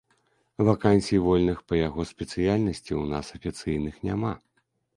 Вакансій 0.69 1.19
вольных 1.25 1.57
па 1.67 1.73
яго 1.87 2.07
спецыяльнасці 2.13 2.87
ў 3.01 3.03
нас 3.15 3.25
афіцыйных 3.39 3.95
няма. 4.09 4.35